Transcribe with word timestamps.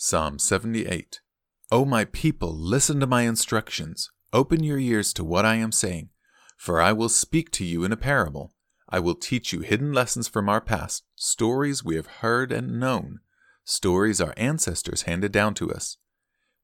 Psalm 0.00 0.38
78 0.38 1.20
O 1.72 1.84
my 1.84 2.04
people, 2.04 2.56
listen 2.56 3.00
to 3.00 3.06
my 3.08 3.22
instructions. 3.22 4.12
Open 4.32 4.62
your 4.62 4.78
ears 4.78 5.12
to 5.14 5.24
what 5.24 5.44
I 5.44 5.56
am 5.56 5.72
saying, 5.72 6.10
for 6.56 6.80
I 6.80 6.92
will 6.92 7.08
speak 7.08 7.50
to 7.54 7.64
you 7.64 7.82
in 7.82 7.90
a 7.90 7.96
parable. 7.96 8.54
I 8.88 9.00
will 9.00 9.16
teach 9.16 9.52
you 9.52 9.58
hidden 9.58 9.92
lessons 9.92 10.28
from 10.28 10.48
our 10.48 10.60
past, 10.60 11.02
stories 11.16 11.82
we 11.82 11.96
have 11.96 12.06
heard 12.06 12.52
and 12.52 12.78
known, 12.78 13.18
stories 13.64 14.20
our 14.20 14.32
ancestors 14.36 15.02
handed 15.02 15.32
down 15.32 15.54
to 15.54 15.72
us. 15.72 15.96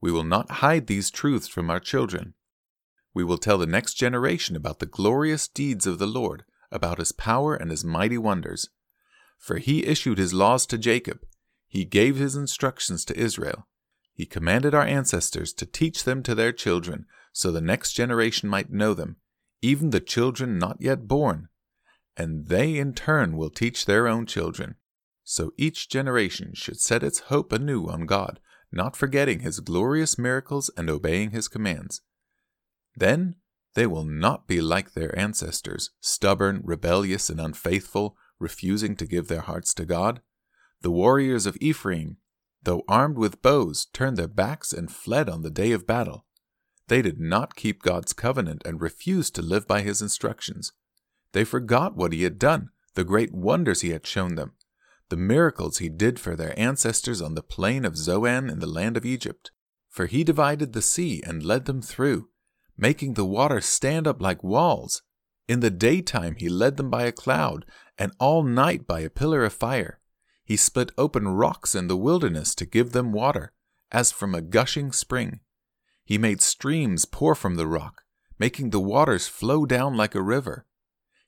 We 0.01 0.13
will 0.13 0.23
not 0.23 0.63
hide 0.63 0.87
these 0.87 1.11
truths 1.11 1.49
from 1.49 1.71
our 1.71 1.81
children. 1.81 2.35
We 3.15 3.25
will 3.25 3.39
tell 3.39 3.59
the 3.59 3.67
next 3.67 3.95
generation 3.95 4.55
about 4.55 4.79
the 4.79 4.87
glorious 4.87 5.49
deeds 5.49 5.89
of 5.89 5.99
the 5.99 6.07
Lord, 6.07 6.45
about 6.71 6.99
his 6.99 7.11
power 7.11 7.57
and 7.57 7.73
his 7.73 7.85
mighty 7.85 8.17
wonders. 8.17 8.69
For 9.39 9.59
he 9.59 9.85
issued 9.85 10.19
his 10.19 10.33
laws 10.33 10.67
to 10.67 10.79
Jacob 10.79 11.27
he 11.69 11.85
gave 11.85 12.17
his 12.17 12.37
instructions 12.37 13.05
to 13.05 13.19
Israel. 13.19 13.67
He 14.13 14.27
commanded 14.27 14.75
our 14.75 14.85
ancestors 14.85 15.53
to 15.55 15.67
teach 15.67 16.05
them 16.05 16.23
to 16.23 16.35
their 16.35 16.53
children, 16.53 17.07
so 17.33 17.51
the 17.51 17.61
next 17.61 17.93
generation 17.95 18.49
might 18.49 18.73
know 18.73 18.95
them, 18.95 19.17
even 19.61 19.91
the 19.91 20.01
children 20.01 20.59
not 20.59 20.77
yet 20.81 21.09
born. 21.09 21.49
And 22.17 22.47
they 22.47 22.77
in 22.77 22.95
turn 22.95 23.37
will 23.37 23.51
teach 23.51 23.87
their 23.87 24.07
own 24.07 24.27
children. 24.27 24.77
So 25.25 25.53
each 25.57 25.89
generation 25.89 26.53
should 26.55 26.81
set 26.81 27.03
its 27.03 27.21
hope 27.21 27.51
anew 27.51 27.87
on 27.89 28.07
God, 28.07 28.39
not 28.71 28.95
forgetting 28.95 29.41
his 29.41 29.61
glorious 29.61 30.19
miracles 30.19 30.71
and 30.77 30.89
obeying 30.89 31.31
his 31.31 31.49
commands. 31.49 32.03
Then 32.95 33.37
they 33.75 33.87
will 33.87 34.05
not 34.05 34.47
be 34.47 34.61
like 34.61 34.93
their 34.93 35.19
ancestors, 35.19 35.91
stubborn, 36.01 36.61
rebellious, 36.63 37.29
and 37.29 37.41
unfaithful, 37.41 38.17
refusing 38.39 38.95
to 38.97 39.07
give 39.07 39.29
their 39.29 39.41
hearts 39.41 39.75
to 39.75 39.85
God. 39.85 40.21
The 40.85 40.91
warriors 40.91 41.47
of 41.47 41.57
Ephraim, 41.63 42.19
though 42.63 42.85
armed 42.87 43.17
with 43.17 43.41
bows, 43.41 43.87
turned 43.95 44.19
their 44.19 44.29
backs 44.29 44.71
and 44.71 44.93
fled 44.93 45.31
on 45.31 45.41
the 45.41 45.49
day 45.49 45.73
of 45.73 45.87
battle. 45.87 46.27
They 46.89 47.01
did 47.01 47.19
not 47.19 47.57
keep 47.57 47.81
God's 47.81 48.13
covenant 48.13 48.61
and 48.67 48.83
refused 48.83 49.35
to 49.37 49.41
live 49.41 49.67
by 49.67 49.81
his 49.81 50.03
instructions. 50.03 50.73
They 51.33 51.43
forgot 51.43 51.97
what 51.97 52.13
he 52.13 52.25
had 52.25 52.39
done, 52.39 52.69
the 52.97 53.03
great 53.03 53.33
wonders 53.33 53.81
he 53.81 53.93
had 53.93 54.07
shown 54.07 54.35
them, 54.35 54.57
the 55.09 55.17
miracles 55.17 55.79
he 55.79 55.89
did 55.89 56.21
for 56.21 56.37
their 56.37 56.53
ancestors 56.59 57.23
on 57.23 57.35
the 57.35 57.43
plain 57.43 57.87
of 57.87 57.97
Zoan 57.97 58.51
in 58.51 58.59
the 58.59 58.67
land 58.67 58.99
of 58.99 59.07
Egypt. 59.07 59.53
For 59.89 60.05
he 60.05 60.23
divided 60.23 60.75
the 60.75 60.83
sea 60.83 61.23
and 61.27 61.43
led 61.43 61.65
them 61.65 61.81
through, 61.81 62.29
making 62.77 63.15
the 63.15 63.25
water 63.25 63.63
stand 63.63 64.07
up 64.07 64.21
like 64.21 64.45
walls. 64.45 65.01
In 65.49 65.61
the 65.61 65.71
daytime 65.71 66.35
he 66.37 66.51
led 66.51 66.77
them 66.77 66.91
by 66.91 67.05
a 67.05 67.13
cloud, 67.13 67.65
and 67.97 68.13
all 68.21 68.43
night 68.43 68.87
by 68.87 69.01
a 69.01 69.09
pillar 69.09 69.47
of 69.47 69.55
fire. 69.55 69.99
He 70.45 70.57
split 70.57 70.93
open 70.99 71.29
rocks 71.29 71.75
in 71.75 71.89
the 71.89 71.97
wilderness 71.97 72.55
to 72.57 72.67
give 72.67 72.93
them 72.93 73.13
water, 73.13 73.53
as 73.91 74.13
from 74.13 74.35
a 74.35 74.43
gushing 74.43 74.93
spring. 74.93 75.41
He 76.05 76.19
made 76.19 76.43
streams 76.43 77.07
pour 77.07 77.35
from 77.35 77.57
the 77.57 77.67
rock, 77.67 78.03
making 78.39 78.71
the 78.71 78.81
waters 78.81 79.27
flow 79.27 79.65
down 79.65 79.97
like 79.97 80.15
a 80.15 80.23
river. 80.23 80.67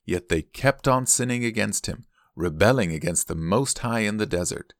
Yet 0.05 0.29
they 0.29 0.43
kept 0.43 0.87
on 0.87 1.07
sinning 1.07 1.45
against 1.45 1.87
him, 1.87 2.05
rebelling 2.35 2.93
against 2.93 3.27
the 3.27 3.35
Most 3.35 3.79
High 3.79 4.01
in 4.01 4.19
the 4.19 4.27
desert. 4.27 4.75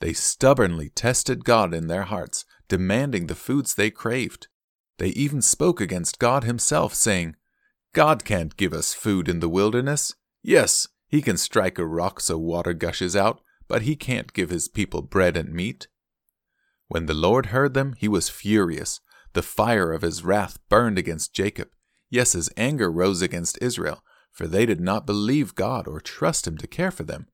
They 0.00 0.12
stubbornly 0.12 0.88
tested 0.88 1.44
God 1.44 1.74
in 1.74 1.86
their 1.86 2.04
hearts, 2.04 2.44
demanding 2.68 3.26
the 3.26 3.34
foods 3.34 3.74
they 3.74 3.90
craved. 3.90 4.48
They 4.98 5.08
even 5.08 5.42
spoke 5.42 5.80
against 5.80 6.18
God 6.18 6.44
Himself, 6.44 6.94
saying, 6.94 7.36
God 7.92 8.24
can't 8.24 8.56
give 8.56 8.72
us 8.72 8.94
food 8.94 9.28
in 9.28 9.40
the 9.40 9.48
wilderness. 9.48 10.14
Yes, 10.42 10.88
He 11.06 11.22
can 11.22 11.36
strike 11.36 11.78
a 11.78 11.86
rock 11.86 12.20
so 12.20 12.38
water 12.38 12.72
gushes 12.72 13.14
out, 13.14 13.40
but 13.68 13.82
he 13.82 13.96
can't 13.96 14.32
give 14.32 14.50
his 14.50 14.68
people 14.68 15.02
bread 15.02 15.36
and 15.36 15.52
meat. 15.52 15.88
When 16.88 17.06
the 17.06 17.14
Lord 17.14 17.46
heard 17.46 17.74
them, 17.74 17.94
he 17.98 18.08
was 18.08 18.28
furious. 18.28 19.00
The 19.32 19.42
fire 19.42 19.92
of 19.92 20.02
his 20.02 20.22
wrath 20.24 20.58
burned 20.68 20.98
against 20.98 21.34
Jacob. 21.34 21.68
Yes, 22.10 22.32
his 22.32 22.50
anger 22.56 22.90
rose 22.90 23.22
against 23.22 23.58
Israel, 23.60 24.04
for 24.30 24.46
they 24.46 24.66
did 24.66 24.80
not 24.80 25.06
believe 25.06 25.54
God 25.54 25.88
or 25.88 26.00
trust 26.00 26.46
him 26.46 26.56
to 26.58 26.66
care 26.66 26.90
for 26.90 27.02
them. 27.02 27.26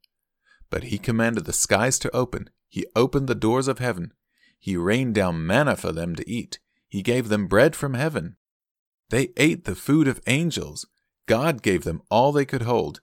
But 0.71 0.85
he 0.85 0.99
commanded 0.99 1.45
the 1.45 1.53
skies 1.53 1.99
to 2.01 2.17
open. 2.17 2.49
He 2.69 2.87
opened 2.95 3.27
the 3.27 3.35
doors 3.35 3.69
of 3.69 3.81
heaven. 3.81 4.13
He 4.59 4.77
rained 4.77 5.15
down 5.15 5.47
manna 5.47 5.77
for 5.77 5.93
them 5.93 6.15
to 6.15 6.31
eat. 6.31 6.61
He 6.89 7.03
gave 7.03 7.29
them 7.29 7.47
bread 7.47 7.75
from 7.75 7.95
heaven. 7.95 8.37
They 9.11 9.31
ate 9.37 9.65
the 9.65 9.75
food 9.75 10.07
of 10.07 10.21
angels. 10.27 10.87
God 11.27 11.63
gave 11.63 11.85
them 11.85 12.03
all 12.11 12.33
they 12.33 12.45
could 12.45 12.63
hold. 12.63 13.01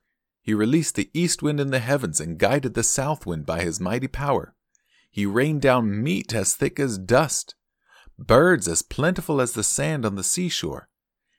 He 0.48 0.54
released 0.54 0.96
the 0.96 1.10
east 1.14 1.44
wind 1.44 1.60
in 1.60 1.72
the 1.72 1.80
heavens 1.80 2.22
and 2.22 2.40
guided 2.40 2.74
the 2.74 2.82
south 2.82 3.26
wind 3.26 3.46
by 3.46 3.64
his 3.64 3.82
mighty 3.82 4.08
power. 4.08 4.56
He 5.12 5.26
rained 5.26 5.62
down 5.62 6.02
meat 6.02 6.34
as 6.34 6.54
thick 6.54 6.80
as 6.80 6.98
dust, 6.98 7.56
birds 8.18 8.66
as 8.66 8.82
plentiful 8.82 9.42
as 9.42 9.52
the 9.52 9.62
sand 9.62 10.06
on 10.06 10.16
the 10.16 10.24
seashore. 10.24 10.88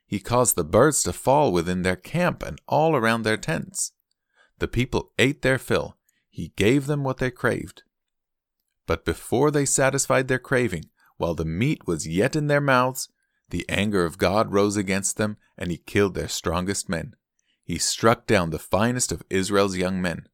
He 0.05 0.19
caused 0.19 0.55
the 0.55 0.63
birds 0.63 1.01
to 1.01 1.11
fall 1.11 1.51
within 1.51 1.81
their 1.81 1.95
camp 1.95 2.43
and 2.43 2.61
all 2.67 2.95
around 2.95 3.23
their 3.23 3.35
tents. 3.35 3.93
The 4.59 4.67
people 4.67 5.11
ate 5.17 5.41
their 5.41 5.57
fill. 5.57 5.97
He 6.29 6.53
gave 6.55 6.85
them 6.85 7.03
what 7.03 7.17
they 7.17 7.31
craved. 7.31 7.81
But 8.85 9.05
before 9.05 9.49
they 9.49 9.65
satisfied 9.65 10.27
their 10.27 10.37
craving, 10.37 10.85
while 11.17 11.33
the 11.33 11.45
meat 11.45 11.87
was 11.87 12.07
yet 12.07 12.35
in 12.35 12.45
their 12.45 12.61
mouths, 12.61 13.09
the 13.49 13.67
anger 13.69 14.05
of 14.05 14.19
God 14.19 14.53
rose 14.53 14.77
against 14.77 15.17
them, 15.17 15.37
and 15.57 15.71
he 15.71 15.77
killed 15.77 16.13
their 16.13 16.27
strongest 16.27 16.87
men 16.87 17.15
he 17.69 17.77
struck 17.77 18.25
down 18.25 18.49
the 18.49 18.57
finest 18.57 19.11
of 19.11 19.21
Israel's 19.29 19.77
young 19.77 20.01
men. 20.01 20.27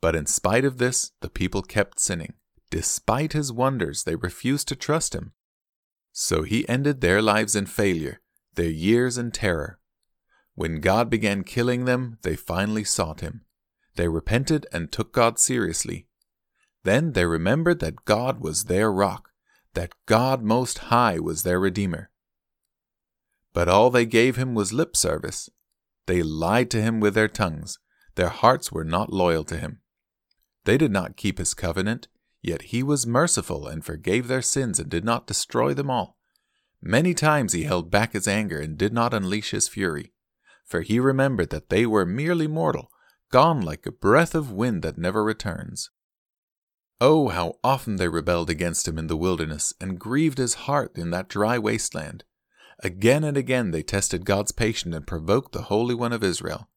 But 0.00 0.16
in 0.16 0.26
spite 0.26 0.64
of 0.64 0.78
this, 0.78 1.12
the 1.20 1.30
people 1.30 1.62
kept 1.62 2.00
sinning. 2.00 2.32
Despite 2.70 3.34
his 3.34 3.52
wonders, 3.52 4.02
they 4.02 4.16
refused 4.16 4.66
to 4.66 4.74
trust 4.74 5.14
him. 5.14 5.32
So 6.10 6.42
he 6.42 6.68
ended 6.68 7.00
their 7.00 7.22
lives 7.22 7.54
in 7.54 7.66
failure, 7.66 8.20
their 8.56 8.68
years 8.68 9.16
in 9.16 9.30
terror. 9.30 9.78
When 10.56 10.80
God 10.80 11.08
began 11.08 11.44
killing 11.44 11.84
them, 11.84 12.18
they 12.22 12.34
finally 12.34 12.82
sought 12.82 13.20
him. 13.20 13.42
They 13.94 14.08
repented 14.08 14.66
and 14.72 14.90
took 14.90 15.12
God 15.12 15.38
seriously. 15.38 16.08
Then 16.82 17.12
they 17.12 17.26
remembered 17.26 17.78
that 17.78 18.04
God 18.04 18.40
was 18.40 18.64
their 18.64 18.90
rock, 18.90 19.30
that 19.74 19.92
God 20.06 20.42
Most 20.42 20.78
High 20.90 21.20
was 21.20 21.44
their 21.44 21.60
Redeemer. 21.60 22.10
But 23.52 23.68
all 23.68 23.88
they 23.88 24.04
gave 24.04 24.34
him 24.34 24.56
was 24.56 24.72
lip 24.72 24.96
service. 24.96 25.48
They 26.06 26.22
lied 26.22 26.70
to 26.70 26.82
him 26.82 27.00
with 27.00 27.14
their 27.14 27.28
tongues. 27.28 27.78
Their 28.14 28.28
hearts 28.28 28.72
were 28.72 28.84
not 28.84 29.12
loyal 29.12 29.44
to 29.44 29.56
him. 29.56 29.80
They 30.64 30.78
did 30.78 30.90
not 30.90 31.16
keep 31.16 31.38
his 31.38 31.54
covenant, 31.54 32.08
yet 32.42 32.62
he 32.62 32.82
was 32.82 33.06
merciful 33.06 33.66
and 33.66 33.84
forgave 33.84 34.28
their 34.28 34.42
sins 34.42 34.78
and 34.78 34.88
did 34.88 35.04
not 35.04 35.26
destroy 35.26 35.74
them 35.74 35.90
all. 35.90 36.16
Many 36.80 37.14
times 37.14 37.52
he 37.52 37.64
held 37.64 37.90
back 37.90 38.12
his 38.12 38.28
anger 38.28 38.60
and 38.60 38.78
did 38.78 38.92
not 38.92 39.14
unleash 39.14 39.50
his 39.50 39.68
fury, 39.68 40.12
for 40.64 40.82
he 40.82 41.00
remembered 41.00 41.50
that 41.50 41.68
they 41.68 41.86
were 41.86 42.06
merely 42.06 42.46
mortal, 42.46 42.90
gone 43.30 43.60
like 43.60 43.86
a 43.86 43.92
breath 43.92 44.34
of 44.34 44.52
wind 44.52 44.82
that 44.82 44.98
never 44.98 45.24
returns. 45.24 45.90
Oh, 47.00 47.28
how 47.28 47.58
often 47.62 47.96
they 47.96 48.08
rebelled 48.08 48.48
against 48.48 48.88
him 48.88 48.98
in 48.98 49.06
the 49.06 49.16
wilderness 49.16 49.74
and 49.80 49.98
grieved 49.98 50.38
his 50.38 50.54
heart 50.54 50.96
in 50.96 51.10
that 51.10 51.28
dry 51.28 51.58
wasteland. 51.58 52.24
Again 52.80 53.24
and 53.24 53.36
again 53.36 53.70
they 53.70 53.82
tested 53.82 54.26
God's 54.26 54.52
patience 54.52 54.94
and 54.94 55.06
provoked 55.06 55.52
the 55.52 55.62
Holy 55.62 55.94
One 55.94 56.12
of 56.12 56.22
Israel. 56.22 56.68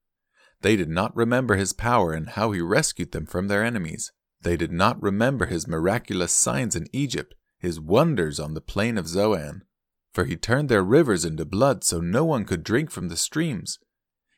They 0.61 0.75
did 0.75 0.89
not 0.89 1.15
remember 1.15 1.55
his 1.55 1.73
power 1.73 2.13
and 2.13 2.29
how 2.29 2.51
he 2.51 2.61
rescued 2.61 3.11
them 3.11 3.25
from 3.25 3.47
their 3.47 3.63
enemies. 3.63 4.11
They 4.41 4.55
did 4.55 4.71
not 4.71 5.01
remember 5.01 5.45
his 5.45 5.67
miraculous 5.67 6.31
signs 6.31 6.75
in 6.75 6.87
Egypt, 6.93 7.35
his 7.59 7.79
wonders 7.79 8.39
on 8.39 8.53
the 8.53 8.61
plain 8.61 8.97
of 8.97 9.07
Zoan. 9.07 9.63
For 10.13 10.25
he 10.25 10.35
turned 10.35 10.69
their 10.69 10.83
rivers 10.83 11.25
into 11.25 11.45
blood 11.45 11.83
so 11.83 11.99
no 11.99 12.25
one 12.25 12.45
could 12.45 12.63
drink 12.63 12.89
from 12.89 13.09
the 13.09 13.17
streams. 13.17 13.79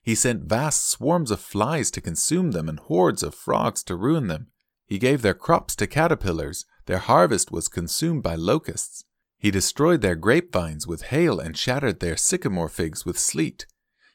He 0.03 0.15
sent 0.15 0.49
vast 0.49 0.89
swarms 0.89 1.29
of 1.29 1.39
flies 1.39 1.91
to 1.91 2.01
consume 2.01 2.51
them 2.51 2.67
and 2.67 2.79
hordes 2.79 3.21
of 3.21 3.35
frogs 3.35 3.83
to 3.83 3.95
ruin 3.95 4.27
them. 4.27 4.47
He 4.85 4.97
gave 4.97 5.21
their 5.21 5.35
crops 5.35 5.75
to 5.77 5.87
caterpillars, 5.87 6.65
their 6.87 6.97
harvest 6.97 7.51
was 7.51 7.67
consumed 7.67 8.23
by 8.23 8.35
locusts. 8.35 9.05
He 9.41 9.49
destroyed 9.49 10.01
their 10.01 10.15
grapevines 10.15 10.85
with 10.85 11.05
hail 11.05 11.39
and 11.39 11.57
shattered 11.57 11.99
their 11.99 12.15
sycamore 12.15 12.69
figs 12.69 13.07
with 13.07 13.17
sleet. 13.17 13.65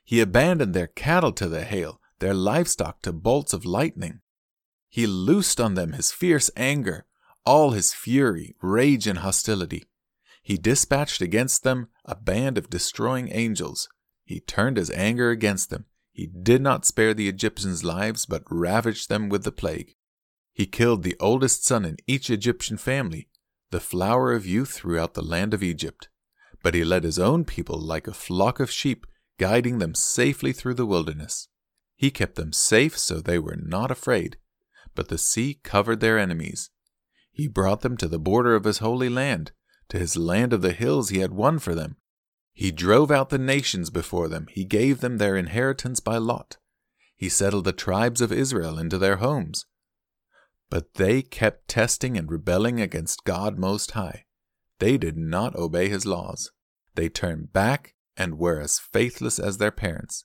He 0.05 0.21
abandoned 0.21 0.73
their 0.73 0.87
cattle 0.87 1.33
to 1.33 1.49
the 1.49 1.65
hail, 1.65 2.01
their 2.21 2.33
livestock 2.33 3.03
to 3.03 3.13
bolts 3.13 3.53
of 3.53 3.65
lightning. 3.65 4.21
He 4.89 5.05
loosed 5.05 5.61
on 5.61 5.75
them 5.75 5.95
his 5.95 6.13
fierce 6.13 6.49
anger, 6.57 7.07
all 7.45 7.73
his 7.73 7.93
fury, 7.93 8.55
rage, 8.63 9.09
and 9.09 9.19
hostility. 9.19 9.83
He 10.45 10.57
dispatched 10.57 11.21
against 11.21 11.65
them 11.65 11.89
a 12.05 12.15
band 12.15 12.57
of 12.57 12.71
destroying 12.71 13.29
angels. 13.33 13.89
He 14.25 14.39
turned 14.39 14.77
his 14.77 14.93
anger 14.93 15.31
against 15.31 15.71
them. 15.71 15.87
He 16.13 16.29
did 16.29 16.63
not 16.63 16.87
spare 16.87 17.15
the 17.15 17.29
Egyptians' 17.29 17.83
lives, 17.83 18.27
but 18.27 18.45
ravaged 18.49 19.09
them 19.09 19.29
with 19.29 19.43
the 19.43 19.51
plague. 19.51 19.97
He 20.53 20.67
killed 20.67 21.03
the 21.03 21.17
oldest 21.19 21.65
son 21.65 21.85
in 21.85 21.97
each 22.07 22.31
Egyptian 22.31 22.77
family, 22.77 23.27
the 23.77 23.81
flower 23.81 24.33
of 24.33 24.47
youth 24.47 24.71
throughout 24.71 25.13
the 25.13 25.23
land 25.23 25.53
of 25.53 25.63
Egypt. 25.63 26.09
But 26.63 26.73
he 26.73 26.83
led 26.83 27.05
his 27.05 27.19
own 27.19 27.45
people 27.45 27.79
like 27.79 28.09
a 28.09 28.15
flock 28.15 28.59
of 28.59 28.71
sheep, 28.71 29.07
guiding 29.39 29.81
them 29.81 29.95
safely 29.95 30.55
through 30.55 30.73
the 30.73 30.87
wilderness. 30.87 31.49
He 31.95 32.11
kept 32.11 32.37
them 32.37 32.55
safe 32.55 32.97
so 32.97 33.21
they 33.21 33.39
were 33.39 33.59
not 33.63 33.91
afraid, 33.91 34.39
but 34.95 35.09
the 35.09 35.19
sea 35.19 35.61
covered 35.63 36.01
their 36.01 36.19
enemies. 36.19 36.71
He 37.31 37.49
brought 37.49 37.83
them 37.83 37.99
to 37.99 38.09
the 38.09 38.19
border 38.19 38.55
of 38.55 38.65
his 38.65 38.79
holy 38.79 39.11
land, 39.11 39.53
to 39.91 39.99
his 39.99 40.17
land 40.17 40.55
of 40.55 40.63
the 40.63 40.73
hills 40.73 41.11
he 41.11 41.19
had 41.19 41.35
won 41.35 41.59
for 41.59 41.75
them. 41.75 41.97
He 42.55 42.73
drove 42.73 43.11
out 43.11 43.29
the 43.29 43.37
nations 43.37 43.91
before 43.91 44.27
them. 44.27 44.47
He 44.53 44.65
gave 44.65 45.01
them 45.01 45.19
their 45.19 45.37
inheritance 45.37 46.01
by 46.01 46.17
lot. 46.17 46.57
He 47.15 47.29
settled 47.29 47.67
the 47.67 47.75
tribes 47.75 48.23
of 48.23 48.33
Israel 48.33 48.79
into 48.79 48.97
their 48.97 49.17
homes. 49.17 49.67
But 50.71 50.95
they 50.95 51.23
kept 51.23 51.69
testing 51.69 52.17
and 52.17 52.31
rebelling 52.31 52.81
against 52.81 53.25
God 53.25 53.59
Most 53.59 53.93
High. 53.93 54.25
They 54.79 54.99
did 54.99 55.17
not 55.17 55.55
obey 55.55 55.89
his 55.89 56.07
laws. 56.07 56.51
They 56.95 57.09
turned 57.09 57.53
back 57.53 57.95
and 58.17 58.39
were 58.39 58.61
as 58.61 58.79
faithless 58.79 59.39
as 59.39 59.59
their 59.59 59.71
parents. 59.71 60.25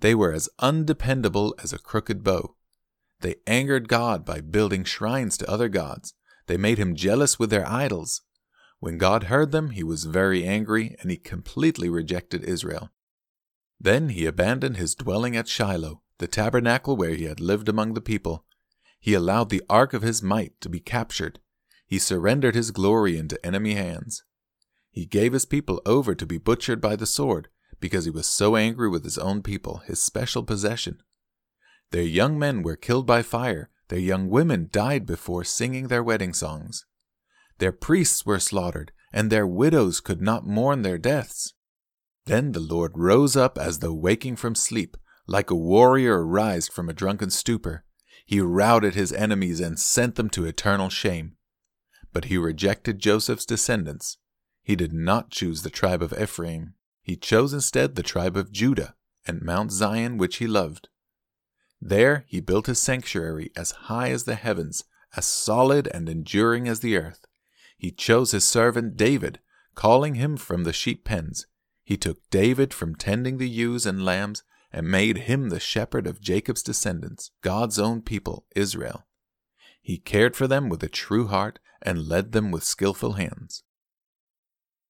They 0.00 0.14
were 0.14 0.32
as 0.32 0.48
undependable 0.58 1.54
as 1.62 1.72
a 1.72 1.78
crooked 1.78 2.22
bow. 2.24 2.56
They 3.20 3.36
angered 3.46 3.88
God 3.88 4.24
by 4.24 4.40
building 4.40 4.84
shrines 4.84 5.36
to 5.38 5.50
other 5.50 5.68
gods. 5.68 6.14
They 6.46 6.56
made 6.56 6.78
him 6.78 6.94
jealous 6.94 7.38
with 7.38 7.50
their 7.50 7.68
idols. 7.68 8.22
When 8.80 8.96
God 8.96 9.24
heard 9.24 9.52
them, 9.52 9.70
he 9.70 9.84
was 9.84 10.04
very 10.04 10.44
angry, 10.44 10.96
and 11.00 11.10
he 11.10 11.18
completely 11.18 11.88
rejected 11.90 12.42
Israel. 12.44 12.90
Then 13.78 14.08
he 14.10 14.26
abandoned 14.26 14.78
his 14.78 14.94
dwelling 14.94 15.36
at 15.36 15.48
Shiloh, 15.48 16.02
the 16.18 16.26
tabernacle 16.26 16.96
where 16.96 17.14
he 17.14 17.24
had 17.24 17.40
lived 17.40 17.68
among 17.68 17.94
the 17.94 18.00
people. 18.00 18.46
He 19.00 19.14
allowed 19.14 19.48
the 19.48 19.62
ark 19.68 19.94
of 19.94 20.02
his 20.02 20.22
might 20.22 20.60
to 20.60 20.68
be 20.68 20.78
captured. 20.78 21.40
He 21.86 21.98
surrendered 21.98 22.54
his 22.54 22.70
glory 22.70 23.16
into 23.16 23.44
enemy 23.44 23.74
hands. 23.74 24.22
He 24.90 25.06
gave 25.06 25.32
his 25.32 25.46
people 25.46 25.80
over 25.86 26.14
to 26.14 26.26
be 26.26 26.38
butchered 26.38 26.80
by 26.80 26.96
the 26.96 27.06
sword 27.06 27.48
because 27.80 28.04
he 28.04 28.10
was 28.10 28.26
so 28.26 28.56
angry 28.56 28.88
with 28.88 29.04
his 29.04 29.18
own 29.18 29.42
people, 29.42 29.78
his 29.86 30.02
special 30.02 30.42
possession. 30.42 31.02
Their 31.90 32.02
young 32.02 32.38
men 32.38 32.62
were 32.62 32.76
killed 32.76 33.06
by 33.06 33.22
fire, 33.22 33.70
their 33.88 33.98
young 33.98 34.28
women 34.28 34.68
died 34.70 35.06
before 35.06 35.42
singing 35.44 35.88
their 35.88 36.04
wedding 36.04 36.34
songs. 36.34 36.84
Their 37.58 37.72
priests 37.72 38.24
were 38.24 38.38
slaughtered, 38.38 38.92
and 39.12 39.30
their 39.30 39.46
widows 39.46 40.00
could 40.00 40.20
not 40.20 40.46
mourn 40.46 40.82
their 40.82 40.98
deaths. 40.98 41.54
Then 42.26 42.52
the 42.52 42.60
Lord 42.60 42.92
rose 42.94 43.36
up 43.36 43.58
as 43.58 43.78
though 43.78 43.94
waking 43.94 44.36
from 44.36 44.54
sleep, 44.54 44.96
like 45.26 45.50
a 45.50 45.56
warrior 45.56 46.24
arised 46.24 46.72
from 46.72 46.88
a 46.88 46.94
drunken 46.94 47.30
stupor. 47.30 47.84
He 48.30 48.40
routed 48.40 48.94
his 48.94 49.12
enemies 49.12 49.58
and 49.58 49.76
sent 49.76 50.14
them 50.14 50.30
to 50.30 50.44
eternal 50.44 50.88
shame. 50.88 51.34
But 52.12 52.26
he 52.26 52.38
rejected 52.38 53.00
Joseph's 53.00 53.44
descendants. 53.44 54.18
He 54.62 54.76
did 54.76 54.92
not 54.92 55.32
choose 55.32 55.62
the 55.62 55.68
tribe 55.68 56.00
of 56.00 56.14
Ephraim. 56.16 56.74
He 57.02 57.16
chose 57.16 57.52
instead 57.52 57.96
the 57.96 58.04
tribe 58.04 58.36
of 58.36 58.52
Judah 58.52 58.94
and 59.26 59.42
Mount 59.42 59.72
Zion, 59.72 60.16
which 60.16 60.36
he 60.36 60.46
loved. 60.46 60.88
There 61.80 62.24
he 62.28 62.40
built 62.40 62.66
his 62.66 62.80
sanctuary 62.80 63.50
as 63.56 63.72
high 63.72 64.10
as 64.10 64.22
the 64.22 64.36
heavens, 64.36 64.84
as 65.16 65.26
solid 65.26 65.88
and 65.88 66.08
enduring 66.08 66.68
as 66.68 66.78
the 66.78 66.96
earth. 66.96 67.26
He 67.76 67.90
chose 67.90 68.30
his 68.30 68.44
servant 68.44 68.96
David, 68.96 69.40
calling 69.74 70.14
him 70.14 70.36
from 70.36 70.62
the 70.62 70.72
sheep 70.72 71.04
pens. 71.04 71.48
He 71.82 71.96
took 71.96 72.30
David 72.30 72.72
from 72.72 72.94
tending 72.94 73.38
the 73.38 73.50
ewes 73.50 73.86
and 73.86 74.04
lambs 74.04 74.44
and 74.72 74.88
made 74.88 75.18
him 75.18 75.48
the 75.48 75.60
shepherd 75.60 76.06
of 76.06 76.20
Jacob's 76.20 76.62
descendants, 76.62 77.30
God's 77.42 77.78
own 77.78 78.02
people, 78.02 78.46
Israel. 78.54 79.06
He 79.82 79.98
cared 79.98 80.36
for 80.36 80.46
them 80.46 80.68
with 80.68 80.82
a 80.82 80.88
true 80.88 81.26
heart 81.26 81.58
and 81.82 82.06
led 82.08 82.32
them 82.32 82.50
with 82.50 82.62
skilful 82.64 83.14
hands. 83.14 83.62